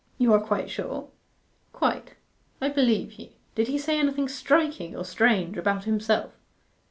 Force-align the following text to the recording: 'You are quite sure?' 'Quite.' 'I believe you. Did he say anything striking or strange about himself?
'You 0.17 0.33
are 0.33 0.39
quite 0.39 0.67
sure?' 0.67 1.09
'Quite.' 1.73 2.15
'I 2.59 2.69
believe 2.69 3.13
you. 3.19 3.29
Did 3.53 3.67
he 3.67 3.77
say 3.77 3.99
anything 3.99 4.27
striking 4.29 4.95
or 4.95 5.05
strange 5.05 5.57
about 5.59 5.83
himself? 5.83 6.33